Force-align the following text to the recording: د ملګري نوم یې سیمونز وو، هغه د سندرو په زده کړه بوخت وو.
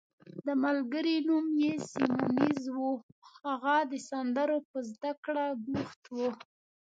د 0.45 0.47
ملګري 0.63 1.15
نوم 1.27 1.45
یې 1.63 1.73
سیمونز 1.91 2.61
وو، 2.75 2.91
هغه 3.45 3.75
د 3.91 3.93
سندرو 4.09 4.57
په 4.69 4.77
زده 4.91 5.11
کړه 5.25 5.45
بوخت 5.65 6.01
وو. 6.15 6.29